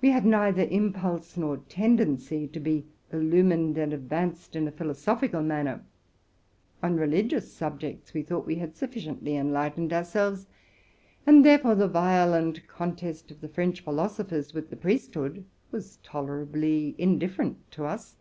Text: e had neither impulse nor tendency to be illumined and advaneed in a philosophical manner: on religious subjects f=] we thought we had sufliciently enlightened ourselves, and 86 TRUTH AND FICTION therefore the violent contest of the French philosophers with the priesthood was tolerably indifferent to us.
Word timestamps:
e 0.00 0.10
had 0.10 0.24
neither 0.24 0.62
impulse 0.70 1.36
nor 1.36 1.56
tendency 1.68 2.46
to 2.46 2.60
be 2.60 2.86
illumined 3.12 3.76
and 3.76 3.92
advaneed 3.92 4.54
in 4.54 4.68
a 4.68 4.70
philosophical 4.70 5.42
manner: 5.42 5.84
on 6.84 6.94
religious 6.94 7.52
subjects 7.52 8.10
f=] 8.10 8.14
we 8.14 8.22
thought 8.22 8.46
we 8.46 8.54
had 8.62 8.74
sufliciently 8.76 9.34
enlightened 9.36 9.92
ourselves, 9.92 10.46
and 11.26 11.44
86 11.44 11.44
TRUTH 11.44 11.44
AND 11.44 11.44
FICTION 11.44 11.44
therefore 11.50 11.74
the 11.88 11.92
violent 11.92 12.68
contest 12.68 13.30
of 13.32 13.40
the 13.40 13.48
French 13.48 13.80
philosophers 13.80 14.54
with 14.54 14.70
the 14.70 14.76
priesthood 14.76 15.44
was 15.72 15.96
tolerably 16.04 16.94
indifferent 16.96 17.68
to 17.72 17.86
us. 17.86 18.14